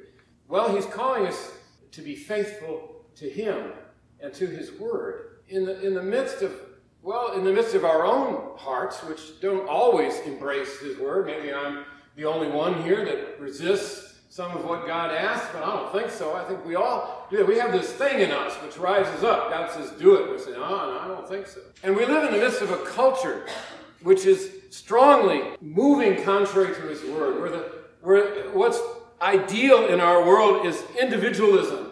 Well, 0.48 0.74
He's 0.74 0.86
calling 0.86 1.28
us 1.28 1.52
to 1.92 2.02
be 2.02 2.16
faithful 2.16 3.06
to 3.16 3.30
Him 3.30 3.72
and 4.20 4.34
to 4.34 4.48
His 4.48 4.72
Word. 4.72 5.40
In 5.50 5.66
the, 5.66 5.86
in 5.86 5.94
the 5.94 6.04
midst 6.04 6.42
of 6.42 6.54
well, 7.02 7.34
in 7.34 7.44
the 7.44 7.52
midst 7.52 7.76
of 7.76 7.84
our 7.84 8.06
own 8.06 8.58
hearts, 8.58 9.04
which 9.04 9.42
don't 9.42 9.68
always 9.68 10.18
embrace 10.22 10.80
His 10.80 10.98
Word, 10.98 11.26
maybe 11.26 11.54
I'm 11.54 11.84
the 12.16 12.24
only 12.24 12.48
one 12.48 12.82
here 12.84 13.04
that 13.04 13.42
resists 13.42 14.14
some 14.30 14.56
of 14.58 14.66
what 14.66 14.88
God 14.88 15.12
asks, 15.12 15.48
but 15.54 15.64
I 15.64 15.76
don't 15.76 15.92
think 15.92 16.10
so. 16.10 16.34
I 16.34 16.44
think 16.46 16.66
we 16.66 16.76
all 16.76 17.28
do. 17.30 17.46
We 17.46 17.60
have 17.60 17.72
this 17.72 17.92
thing 17.92 18.22
in 18.22 18.32
us 18.32 18.56
which 18.64 18.78
rises 18.78 19.24
up. 19.24 19.52
God 19.52 19.70
says, 19.72 19.92
do 20.00 20.16
it. 20.16 20.32
We 20.32 20.40
say, 20.40 20.54
no, 20.54 20.62
no, 20.62 21.00
I 21.00 21.08
don't 21.08 21.28
think 21.28 21.46
so. 21.46 21.60
And 21.84 21.96
we 21.96 22.06
live 22.06 22.24
in 22.24 22.32
the 22.32 22.40
midst 22.40 22.62
of 22.62 22.72
a 22.72 22.78
culture 22.78 23.46
which 24.02 24.26
is 24.26 24.63
strongly 24.74 25.44
moving 25.62 26.24
contrary 26.24 26.74
to 26.74 26.82
His 26.82 27.04
Word, 27.04 27.40
where, 27.40 27.52
the, 27.52 27.72
where 28.02 28.50
what's 28.50 28.80
ideal 29.22 29.86
in 29.86 30.02
our 30.02 30.26
world 30.26 30.66
is 30.66 30.84
individualism. 31.00 31.92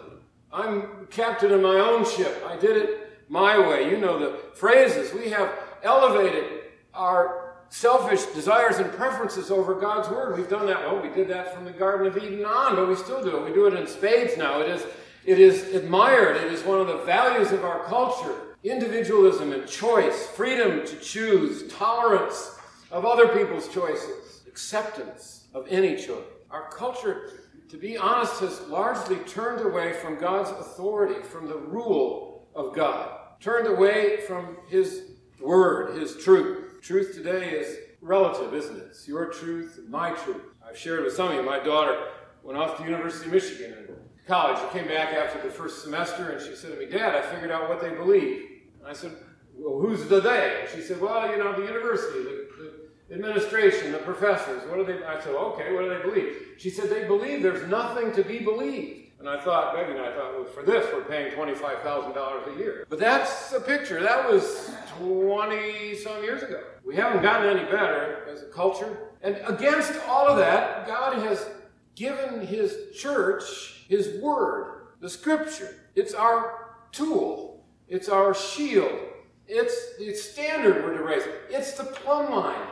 I'm 0.52 1.06
captain 1.08 1.52
of 1.52 1.60
my 1.60 1.76
own 1.76 2.04
ship. 2.04 2.44
I 2.44 2.56
did 2.56 2.76
it 2.76 3.22
my 3.28 3.56
way. 3.56 3.88
You 3.88 3.98
know 3.98 4.18
the 4.18 4.36
phrases. 4.54 5.14
We 5.14 5.30
have 5.30 5.48
elevated 5.84 6.44
our 6.92 7.54
selfish 7.68 8.24
desires 8.34 8.78
and 8.78 8.92
preferences 8.92 9.52
over 9.52 9.76
God's 9.76 10.08
word. 10.08 10.36
We've 10.36 10.50
done 10.50 10.66
that. 10.66 10.80
Well, 10.80 11.00
we 11.00 11.08
did 11.08 11.28
that 11.28 11.54
from 11.54 11.64
the 11.64 11.70
Garden 11.70 12.08
of 12.08 12.18
Eden 12.18 12.44
on, 12.44 12.74
but 12.74 12.88
we 12.88 12.96
still 12.96 13.22
do 13.22 13.36
it. 13.36 13.44
We 13.44 13.54
do 13.54 13.66
it 13.68 13.74
in 13.74 13.86
spades 13.86 14.36
now. 14.36 14.60
It 14.60 14.68
is, 14.68 14.84
it 15.24 15.38
is 15.38 15.72
admired. 15.72 16.36
It 16.36 16.52
is 16.52 16.64
one 16.64 16.80
of 16.80 16.88
the 16.88 16.98
values 16.98 17.52
of 17.52 17.64
our 17.64 17.84
culture. 17.84 18.34
Individualism 18.64 19.52
and 19.52 19.68
choice, 19.68 20.26
freedom 20.26 20.84
to 20.84 20.96
choose, 20.96 21.72
tolerance 21.72 22.58
of 22.92 23.04
other 23.04 23.26
people's 23.28 23.68
choices, 23.68 24.44
acceptance 24.46 25.48
of 25.52 25.66
any 25.68 25.96
choice. 25.96 26.22
Our 26.50 26.70
culture 26.70 27.42
to 27.72 27.78
be 27.78 27.96
honest, 27.96 28.38
has 28.40 28.60
largely 28.68 29.16
turned 29.20 29.64
away 29.64 29.94
from 29.94 30.18
God's 30.18 30.50
authority, 30.50 31.22
from 31.22 31.48
the 31.48 31.56
rule 31.56 32.46
of 32.54 32.74
God, 32.74 33.18
turned 33.40 33.66
away 33.66 34.18
from 34.26 34.58
His 34.68 35.12
word, 35.40 35.96
His 35.96 36.22
truth. 36.22 36.82
Truth 36.82 37.14
today 37.14 37.52
is 37.52 37.78
relative, 38.02 38.52
isn't 38.52 38.76
it? 38.76 38.88
It's 38.90 39.08
your 39.08 39.32
truth, 39.32 39.80
my 39.88 40.10
truth. 40.10 40.42
I've 40.62 40.76
shared 40.76 41.02
with 41.02 41.14
some 41.14 41.28
of 41.28 41.34
you, 41.34 41.42
my 41.42 41.60
daughter 41.60 42.08
went 42.42 42.58
off 42.58 42.76
to 42.76 42.84
University 42.84 43.24
of 43.24 43.32
Michigan 43.32 43.72
and 43.72 43.96
college. 44.26 44.58
She 44.58 44.78
came 44.78 44.88
back 44.88 45.14
after 45.14 45.40
the 45.40 45.48
first 45.48 45.82
semester 45.82 46.28
and 46.28 46.46
she 46.46 46.54
said 46.54 46.72
to 46.72 46.78
me, 46.78 46.92
Dad, 46.92 47.14
I 47.14 47.22
figured 47.22 47.50
out 47.50 47.70
what 47.70 47.80
they 47.80 47.88
believe. 47.88 48.50
And 48.80 48.86
I 48.86 48.92
said, 48.92 49.12
Well, 49.56 49.80
who's 49.80 50.06
the 50.08 50.20
they? 50.20 50.60
And 50.60 50.68
she 50.68 50.82
said, 50.82 51.00
Well, 51.00 51.30
you 51.30 51.38
know, 51.38 51.58
the 51.58 51.66
university, 51.66 52.22
the, 52.22 52.48
the 52.58 52.72
administration, 53.12 53.92
the 53.92 53.98
professors. 53.98 54.62
What 54.68 54.76
do 54.76 54.84
they? 54.84 55.04
I 55.04 55.20
said, 55.20 55.34
Okay, 55.34 55.72
what 55.74 55.82
do 55.82 55.88
they 55.90 56.02
believe? 56.02 56.36
She 56.58 56.70
said, 56.70 56.90
They 56.90 57.04
believe 57.04 57.42
there's 57.42 57.68
nothing 57.68 58.12
to 58.12 58.22
be 58.22 58.38
believed. 58.38 59.02
And 59.22 59.30
I 59.30 59.40
thought, 59.40 59.72
Becky 59.72 59.92
and 59.92 60.00
I 60.00 60.12
thought, 60.16 60.34
well, 60.34 60.44
for 60.46 60.64
this, 60.64 60.84
we're 60.92 61.04
paying 61.04 61.30
$25,000 61.32 62.56
a 62.56 62.58
year. 62.58 62.84
But 62.88 62.98
that's 62.98 63.52
a 63.52 63.60
picture. 63.60 64.02
That 64.02 64.28
was 64.28 64.72
20 64.98 65.94
some 65.94 66.24
years 66.24 66.42
ago. 66.42 66.60
We 66.84 66.96
haven't 66.96 67.22
gotten 67.22 67.56
any 67.56 67.64
better 67.70 68.26
as 68.28 68.42
a 68.42 68.46
culture. 68.46 69.12
And 69.22 69.40
against 69.46 69.92
all 70.08 70.26
of 70.26 70.38
that, 70.38 70.88
God 70.88 71.22
has 71.22 71.48
given 71.94 72.44
His 72.44 72.76
church 72.96 73.84
His 73.86 74.20
Word, 74.20 74.88
the 74.98 75.08
Scripture. 75.08 75.76
It's 75.94 76.14
our 76.14 76.74
tool, 76.90 77.64
it's 77.86 78.08
our 78.08 78.34
shield, 78.34 78.98
it's 79.46 79.98
the 79.98 80.14
standard 80.14 80.84
we're 80.84 80.96
to 80.96 81.04
raise, 81.04 81.22
it's 81.48 81.74
the 81.74 81.84
plumb 81.84 82.32
line. 82.32 82.68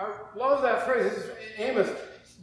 I 0.00 0.38
love 0.38 0.62
that 0.62 0.86
phrase. 0.86 1.12
Amos. 1.58 1.90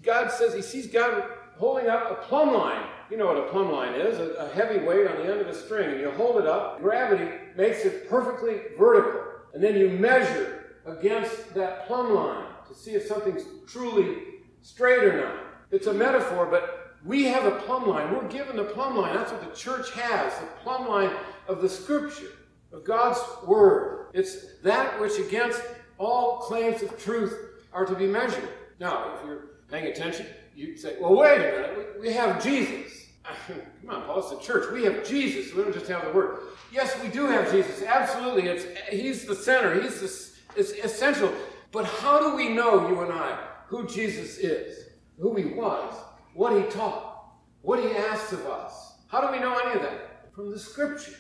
God 0.04 0.32
says 0.32 0.54
He 0.54 0.62
sees 0.62 0.88
God 0.88 1.24
holding 1.58 1.88
up 1.88 2.12
a 2.12 2.16
plumb 2.28 2.54
line. 2.54 2.86
You 3.10 3.18
know 3.18 3.26
what 3.26 3.38
a 3.38 3.50
plumb 3.50 3.72
line 3.72 3.94
is 3.94 4.20
a, 4.20 4.34
a 4.34 4.50
heavy 4.50 4.80
weight 4.80 5.08
on 5.08 5.18
the 5.18 5.24
end 5.24 5.42
of 5.42 5.48
a 5.48 5.56
string, 5.56 5.90
and 5.90 6.00
you 6.00 6.12
hold 6.12 6.38
it 6.38 6.46
up, 6.46 6.82
gravity 6.82 7.32
makes 7.56 7.84
it 7.86 8.10
perfectly 8.10 8.60
vertical, 8.78 9.22
and 9.54 9.64
then 9.64 9.76
you 9.76 9.90
measure 9.90 10.76
against 10.86 11.54
that 11.56 11.88
plumb 11.88 12.14
line 12.14 12.46
to 12.68 12.76
see 12.76 12.92
if 12.92 13.08
something's 13.08 13.44
truly 13.66 14.18
straight 14.62 15.04
or 15.04 15.22
not. 15.22 15.36
It's 15.72 15.88
a 15.88 15.94
metaphor, 15.94 16.46
but 16.46 16.96
we 17.06 17.24
have 17.26 17.46
a 17.46 17.60
plumb 17.62 17.88
line. 17.88 18.14
We're 18.14 18.28
given 18.28 18.58
the 18.58 18.66
plumb 18.66 18.98
line. 18.98 19.16
That's 19.16 19.32
what 19.32 19.42
the 19.42 19.56
church 19.56 19.92
has 19.94 20.38
the 20.40 20.48
plumb 20.64 20.88
line 20.88 21.12
of 21.48 21.62
the 21.62 21.70
Scripture, 21.70 22.32
of 22.72 22.84
God's 22.84 23.20
Word. 23.46 24.12
It's 24.14 24.60
that 24.64 25.00
which, 25.00 25.18
against 25.18 25.62
all 25.98 26.40
claims 26.40 26.82
of 26.82 26.98
truth, 26.98 27.47
are 27.74 27.86
to 27.86 27.96
be 27.96 28.08
measured. 28.08 28.50
Now, 28.80 29.16
if 29.16 29.26
you're 29.26 29.46
paying 29.70 29.88
attention, 29.88 30.28
you'd 30.56 30.80
say, 30.80 30.98
well, 31.00 31.16
wait 31.16 31.38
a 31.38 31.40
minute. 31.40 31.98
We, 32.02 32.14
have 32.14 32.42
Jesus. 32.42 33.08
Come 33.48 33.90
on, 33.90 34.04
Paul, 34.04 34.20
it's 34.20 34.30
the 34.30 34.40
church. 34.40 34.72
We 34.72 34.84
have 34.84 35.08
Jesus. 35.08 35.54
We 35.54 35.64
don't 35.64 35.74
just 35.74 35.88
have 35.88 36.06
the 36.06 36.12
Word. 36.12 36.40
Yes, 36.72 36.98
we 37.02 37.10
do 37.10 37.26
have 37.28 37.52
Jesus. 37.52 37.84
Absolutely. 37.84 38.44
It's, 38.50 38.66
he's 38.90 39.26
the 39.26 39.36
center. 39.36 39.82
He's 39.82 40.00
the, 40.00 40.60
it's 40.60 40.72
essential. 40.72 41.32
But 41.72 41.86
how 41.86 42.20
do 42.20 42.36
we 42.36 42.50
know, 42.50 42.88
you 42.88 43.02
and 43.02 43.12
I, 43.12 43.38
who 43.68 43.88
Jesus 43.88 44.38
is? 44.38 44.88
who 45.20 45.36
he 45.36 45.46
was, 45.46 45.96
what 46.34 46.54
he 46.54 46.70
taught, 46.70 47.32
what 47.62 47.80
he 47.80 47.90
asked 47.96 48.34
of 48.34 48.46
us. 48.46 48.94
How 49.08 49.22
do 49.22 49.32
we 49.32 49.40
know 49.40 49.58
any 49.58 49.76
of 49.76 49.82
that? 49.82 50.34
From 50.34 50.52
the 50.52 50.60
scripture. 50.60 51.14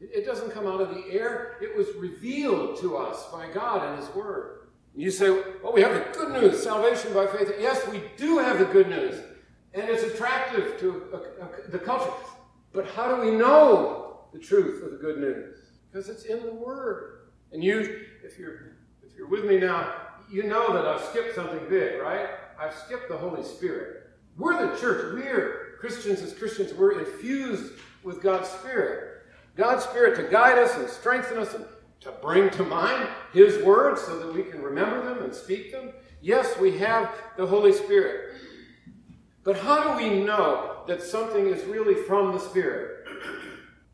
It 0.00 0.26
doesn't 0.26 0.50
come 0.50 0.66
out 0.66 0.80
of 0.80 0.94
the 0.94 1.04
air, 1.10 1.56
it 1.62 1.76
was 1.76 1.86
revealed 1.96 2.78
to 2.80 2.96
us 2.96 3.26
by 3.32 3.48
God 3.52 3.92
in 3.92 3.98
his 3.98 4.14
word. 4.14 4.53
You 4.96 5.10
say, 5.10 5.30
well, 5.62 5.72
we 5.72 5.82
have 5.82 5.92
the 5.92 6.18
good 6.18 6.40
news, 6.40 6.62
salvation 6.62 7.12
by 7.12 7.26
faith. 7.26 7.52
Yes, 7.58 7.86
we 7.88 8.02
do 8.16 8.38
have 8.38 8.60
the 8.60 8.64
good 8.66 8.88
news, 8.88 9.20
and 9.72 9.88
it's 9.88 10.04
attractive 10.04 10.78
to 10.80 11.02
a, 11.12 11.16
a, 11.44 11.70
the 11.70 11.78
culture. 11.78 12.12
But 12.72 12.86
how 12.88 13.14
do 13.14 13.22
we 13.22 13.36
know 13.36 14.20
the 14.32 14.38
truth 14.38 14.84
of 14.84 14.92
the 14.92 14.98
good 14.98 15.18
news? 15.18 15.58
Because 15.90 16.08
it's 16.08 16.24
in 16.24 16.44
the 16.44 16.52
Word. 16.52 17.30
And 17.52 17.62
you, 17.62 18.04
if 18.24 18.38
you're 18.38 18.76
if 19.02 19.16
you're 19.16 19.28
with 19.28 19.44
me 19.44 19.58
now, 19.58 19.94
you 20.30 20.44
know 20.44 20.72
that 20.72 20.86
I've 20.86 21.02
skipped 21.02 21.34
something 21.34 21.60
big, 21.68 22.00
right? 22.00 22.28
I've 22.58 22.74
skipped 22.74 23.08
the 23.08 23.16
Holy 23.16 23.42
Spirit. 23.42 24.10
We're 24.36 24.66
the 24.66 24.76
church. 24.80 25.14
We're 25.14 25.76
Christians 25.80 26.22
as 26.22 26.32
Christians. 26.32 26.72
We're 26.72 27.00
infused 27.00 27.72
with 28.02 28.22
God's 28.22 28.48
Spirit. 28.48 29.22
God's 29.56 29.84
Spirit 29.84 30.16
to 30.16 30.24
guide 30.24 30.58
us 30.58 30.76
and 30.76 30.88
strengthen 30.88 31.38
us 31.38 31.54
and 31.54 31.64
to 32.04 32.12
bring 32.22 32.50
to 32.50 32.62
mind 32.62 33.08
His 33.32 33.62
words 33.64 34.02
so 34.02 34.18
that 34.18 34.32
we 34.32 34.42
can 34.44 34.62
remember 34.62 35.02
them 35.02 35.22
and 35.24 35.34
speak 35.34 35.72
them. 35.72 35.90
Yes, 36.20 36.58
we 36.58 36.78
have 36.78 37.10
the 37.36 37.46
Holy 37.46 37.72
Spirit. 37.72 38.36
But 39.42 39.58
how 39.58 39.82
do 39.82 40.02
we 40.02 40.22
know 40.22 40.84
that 40.86 41.02
something 41.02 41.46
is 41.46 41.64
really 41.64 41.94
from 41.94 42.32
the 42.32 42.38
Spirit 42.38 43.06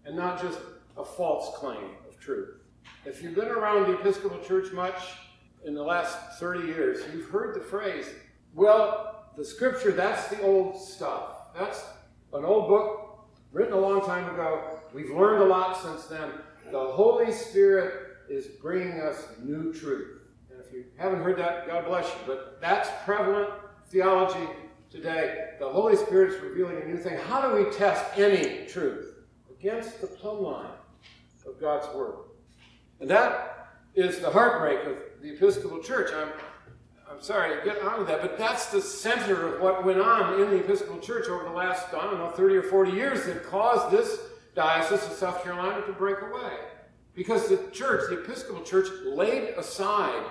and 0.05 0.17
not 0.17 0.40
just 0.40 0.59
a 0.97 1.05
false 1.05 1.57
claim 1.59 1.97
of 2.09 2.19
truth? 2.21 2.57
If 3.05 3.23
you've 3.23 3.35
been 3.35 3.49
around 3.49 3.88
the 3.88 3.99
Episcopal 3.99 4.38
Church 4.40 4.73
much 4.73 4.97
in 5.64 5.75
the 5.75 5.83
last 5.83 6.38
30 6.38 6.67
years, 6.67 7.00
you've 7.12 7.31
heard 7.31 7.55
the 7.55 7.61
phrase, 7.61 8.07
well, 8.55 9.31
the 9.37 9.45
scripture, 9.45 9.93
that's 9.93 10.29
the 10.29 10.43
old 10.43 10.81
stuff. 10.81 11.55
That's 11.57 11.83
an 12.33 12.45
old 12.45 12.69
book 12.69 13.29
written 13.52 13.73
a 13.73 13.81
long 13.81 14.05
time 14.05 14.33
ago. 14.33 14.79
We've 14.93 15.11
learned 15.11 15.43
a 15.43 15.47
lot 15.47 15.81
since 15.81 16.07
then. 16.07 16.31
The 16.71 16.79
Holy 16.79 17.33
Spirit 17.33 18.17
is 18.29 18.47
bringing 18.47 19.00
us 19.00 19.25
new 19.43 19.73
truth. 19.73 20.21
And 20.50 20.61
if 20.61 20.73
you 20.73 20.85
haven't 20.97 21.23
heard 21.23 21.37
that, 21.39 21.67
God 21.67 21.85
bless 21.87 22.07
you. 22.07 22.15
But 22.27 22.61
that's 22.61 22.89
prevalent 23.05 23.50
theology 23.89 24.49
today. 24.91 25.55
The 25.59 25.69
Holy 25.69 25.97
Spirit 25.97 26.33
is 26.33 26.41
revealing 26.41 26.81
a 26.81 26.85
new 26.85 26.97
thing. 26.97 27.19
How 27.19 27.49
do 27.49 27.57
we 27.57 27.71
test 27.73 28.05
any 28.17 28.67
truth? 28.67 29.15
Against 29.50 30.00
the 30.00 30.07
plumb 30.07 30.43
line 30.43 30.71
of 31.47 31.61
God's 31.61 31.93
Word. 31.95 32.15
And 33.00 33.11
that 33.11 33.69
is 33.95 34.21
the 34.21 34.31
heartbreak 34.31 34.87
of 34.87 34.97
the 35.21 35.35
Episcopal 35.35 35.83
Church. 35.83 36.11
I'm 36.15 36.31
I'm 37.11 37.21
sorry 37.21 37.57
to 37.57 37.65
get 37.65 37.83
on 37.83 37.99
with 37.99 38.07
that, 38.07 38.23
but 38.23 38.39
that's 38.39 38.67
the 38.67 38.81
center 38.81 39.55
of 39.55 39.61
what 39.61 39.85
went 39.85 40.00
on 40.00 40.41
in 40.41 40.49
the 40.50 40.59
Episcopal 40.59 41.00
Church 41.00 41.27
over 41.29 41.43
the 41.43 41.50
last, 41.50 41.93
I 41.93 42.05
don't 42.05 42.19
know, 42.19 42.31
30 42.31 42.57
or 42.57 42.62
40 42.62 42.93
years 42.93 43.27
that 43.27 43.43
caused 43.45 43.91
this 43.91 44.17
diocese 44.61 45.07
of 45.07 45.12
South 45.12 45.43
Carolina 45.43 45.85
to 45.87 45.93
break 45.93 46.21
away. 46.21 46.52
Because 47.14 47.49
the 47.49 47.57
church, 47.73 48.11
the 48.11 48.21
Episcopal 48.21 48.62
Church, 48.62 48.88
laid 49.07 49.55
aside 49.57 50.23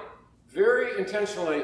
very 0.48 1.00
intentionally 1.00 1.64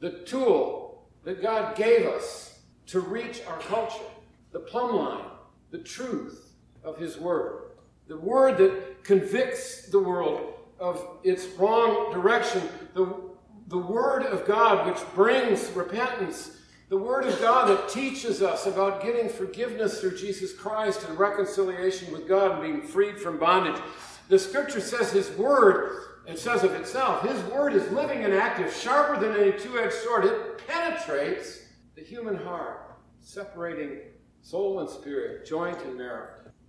the 0.00 0.10
tool 0.20 1.06
that 1.24 1.42
God 1.42 1.76
gave 1.76 2.06
us 2.06 2.60
to 2.86 3.00
reach 3.00 3.42
our 3.46 3.58
culture, 3.58 4.08
the 4.52 4.60
plumb 4.60 4.96
line, 4.96 5.24
the 5.70 5.78
truth 5.78 6.54
of 6.82 6.96
His 6.98 7.18
Word, 7.18 7.72
the 8.06 8.16
Word 8.16 8.56
that 8.56 9.04
convicts 9.04 9.90
the 9.90 10.00
world 10.00 10.54
of 10.78 11.04
its 11.24 11.44
wrong 11.58 12.12
direction, 12.12 12.62
the 12.94 13.28
the 13.68 13.76
Word 13.76 14.22
of 14.22 14.46
God, 14.46 14.86
which 14.86 15.02
brings 15.14 15.70
repentance, 15.72 16.56
the 16.88 16.96
Word 16.96 17.26
of 17.26 17.38
God 17.40 17.68
that 17.68 17.88
teaches 17.88 18.40
us 18.40 18.66
about 18.66 19.02
getting 19.02 19.28
forgiveness 19.28 20.00
through 20.00 20.16
Jesus 20.16 20.54
Christ 20.54 21.04
and 21.06 21.18
reconciliation 21.18 22.10
with 22.12 22.26
God 22.26 22.52
and 22.52 22.62
being 22.62 22.82
freed 22.82 23.20
from 23.20 23.38
bondage. 23.38 23.80
The 24.28 24.38
Scripture 24.38 24.80
says 24.80 25.12
His 25.12 25.30
Word, 25.32 26.04
it 26.26 26.38
says 26.38 26.64
of 26.64 26.72
itself, 26.72 27.28
His 27.28 27.42
Word 27.52 27.74
is 27.74 27.90
living 27.92 28.24
and 28.24 28.32
active, 28.32 28.72
sharper 28.72 29.20
than 29.20 29.38
any 29.38 29.52
two 29.58 29.78
edged 29.78 29.94
sword. 29.94 30.24
It 30.24 30.66
penetrates 30.66 31.60
the 31.94 32.02
human 32.02 32.36
heart, 32.36 32.96
separating 33.20 33.98
soul 34.40 34.80
and 34.80 34.88
spirit, 34.88 35.46
joint 35.46 35.78
and 35.84 35.96
marrow, 35.96 36.28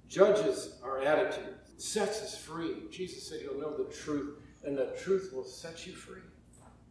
judges 0.10 0.80
our 0.84 1.02
attitude, 1.02 1.56
sets 1.78 2.22
us 2.22 2.38
free. 2.38 2.76
Jesus 2.92 3.30
said, 3.30 3.40
You'll 3.42 3.62
know 3.62 3.78
the 3.78 3.94
truth, 3.94 4.38
and 4.66 4.78
the 4.78 4.94
truth 5.02 5.32
will 5.34 5.46
set 5.46 5.88
you 5.88 5.94
free. 5.94 6.22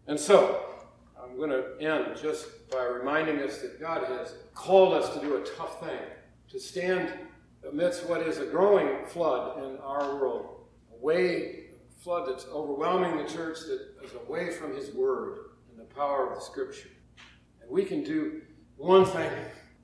And 0.06 0.18
so, 0.18 0.64
I'm 1.22 1.36
going 1.36 1.50
to 1.50 1.76
end 1.80 2.16
just 2.20 2.70
by 2.70 2.84
reminding 2.84 3.40
us 3.40 3.58
that 3.58 3.80
God 3.80 4.04
has 4.04 4.34
called 4.54 4.94
us 4.94 5.14
to 5.14 5.20
do 5.20 5.36
a 5.36 5.44
tough 5.56 5.80
thing, 5.80 5.98
to 6.50 6.60
stand 6.60 7.12
amidst 7.68 8.08
what 8.08 8.22
is 8.22 8.38
a 8.38 8.46
growing 8.46 9.04
flood 9.06 9.62
in 9.64 9.78
our 9.78 10.16
world, 10.16 10.66
a 10.92 11.04
way, 11.04 11.64
flood 11.98 12.28
that's 12.28 12.46
overwhelming 12.46 13.16
the 13.16 13.28
church, 13.28 13.58
that 13.60 14.04
is 14.04 14.12
away 14.26 14.50
from 14.50 14.74
His 14.74 14.94
Word 14.94 15.38
and 15.70 15.78
the 15.78 15.94
power 15.94 16.28
of 16.28 16.38
the 16.38 16.44
Scripture. 16.44 16.90
And 17.60 17.70
we 17.70 17.84
can 17.84 18.04
do 18.04 18.42
one 18.76 19.04
thing, 19.04 19.30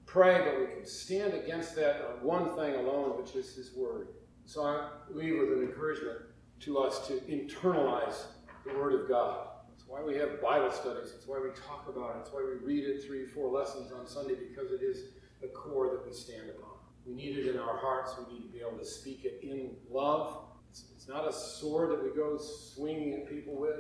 pray, 0.07 0.41
but 0.45 0.61
we 0.61 0.67
can 0.75 0.87
stand 0.87 1.35
against 1.35 1.75
that 1.77 1.97
on 1.97 2.25
one 2.25 2.55
thing 2.57 2.77
alone, 2.77 3.21
which 3.21 3.35
is 3.35 3.55
His 3.55 3.75
Word. 3.75 4.09
So 4.47 4.63
I 4.63 4.89
leave 5.11 5.39
with 5.39 5.53
an 5.53 5.65
encouragement 5.65 6.19
to 6.61 6.79
us 6.79 7.07
to 7.09 7.15
internalize 7.15 8.27
the 8.65 8.75
Word 8.79 9.01
of 9.01 9.09
God 9.09 9.49
why 9.95 10.03
we 10.03 10.17
have 10.17 10.43
Bible 10.43 10.73
studies. 10.73 11.13
It's 11.15 11.29
why 11.29 11.39
we 11.39 11.51
talk 11.51 11.87
about 11.89 12.17
it. 12.17 12.23
It's 12.23 12.33
why 12.33 12.43
we 12.43 12.67
read 12.67 12.85
it 12.85 13.05
three, 13.05 13.27
four 13.27 13.49
lessons 13.49 13.93
on 13.93 14.09
Sunday 14.09 14.35
because 14.35 14.73
it 14.73 14.83
is 14.83 15.11
the 15.41 15.47
core 15.49 15.89
that 15.91 16.05
we 16.05 16.13
stand 16.13 16.51
upon. 16.51 16.73
We 17.07 17.15
need 17.15 17.39
it 17.39 17.55
in 17.55 17.61
our 17.61 17.77
hearts. 17.77 18.13
We 18.19 18.35
need 18.35 18.43
to 18.43 18.49
be 18.49 18.59
able 18.59 18.77
to 18.79 18.85
speak 18.85 19.25
it 19.25 19.39
in 19.45 19.77
love. 19.89 20.47
It's, 20.69 20.87
it's 20.97 21.07
not 21.07 21.29
a 21.29 21.33
sword 21.33 21.91
that 21.93 22.03
we 22.03 22.11
go 22.11 22.37
swinging 22.37 23.15
at 23.15 23.31
people 23.31 23.55
with. 23.55 23.79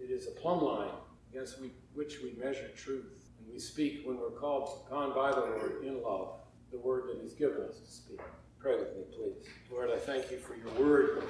It 0.00 0.10
is 0.10 0.26
a 0.26 0.32
plumb 0.32 0.64
line 0.64 0.94
against 1.30 1.60
we, 1.60 1.70
which 1.94 2.22
we 2.24 2.32
measure 2.42 2.68
truth. 2.76 3.12
And 3.38 3.52
we 3.52 3.60
speak 3.60 4.02
when 4.04 4.18
we're 4.18 4.30
called 4.30 4.84
upon 4.86 5.14
by 5.14 5.30
the 5.30 5.42
Lord 5.42 5.84
in 5.84 6.02
love, 6.02 6.40
the 6.72 6.78
word 6.78 7.04
that 7.08 7.22
He's 7.22 7.34
given 7.34 7.62
us 7.62 7.78
to 7.78 7.86
speak. 7.86 8.20
Pray 8.58 8.78
with 8.78 8.96
me, 8.96 9.04
please. 9.14 9.46
Lord, 9.70 9.90
I 9.90 9.98
thank 9.98 10.28
you 10.32 10.38
for 10.38 10.56
your 10.56 10.70
word. 10.84 11.22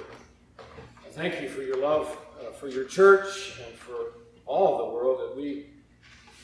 Thank 1.11 1.41
you 1.41 1.49
for 1.49 1.61
your 1.61 1.77
love 1.77 2.17
uh, 2.39 2.51
for 2.53 2.69
your 2.69 2.85
church 2.85 3.59
and 3.65 3.75
for 3.75 4.13
all 4.45 4.77
the 4.77 4.93
world, 4.93 5.19
that 5.19 5.35
we 5.35 5.67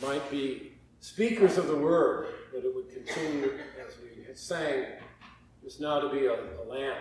might 0.01 0.29
be 0.29 0.73
speakers 0.99 1.57
of 1.57 1.67
the 1.67 1.75
word, 1.75 2.27
that 2.53 2.65
it 2.65 2.75
would 2.75 2.89
continue, 2.89 3.57
as 3.85 3.95
we 4.01 4.23
sang 4.33 4.85
just 5.63 5.79
now, 5.79 6.01
to 6.01 6.09
be 6.09 6.25
a, 6.25 6.33
a 6.33 6.63
lamp 6.67 6.97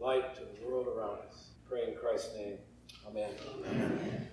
a 0.00 0.04
light 0.04 0.34
to 0.36 0.40
the 0.40 0.66
world 0.66 0.88
around 0.88 1.18
us. 1.28 1.50
Pray 1.68 1.86
in 1.86 1.94
Christ's 1.96 2.34
name. 2.34 2.56
Amen. 3.06 3.30
Amen. 3.58 4.28